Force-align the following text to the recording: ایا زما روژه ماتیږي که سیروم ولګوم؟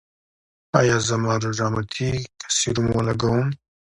ایا 0.79 0.97
زما 1.09 1.33
روژه 1.43 1.67
ماتیږي 1.73 2.23
که 2.39 2.47
سیروم 2.57 2.87
ولګوم؟ 2.93 3.47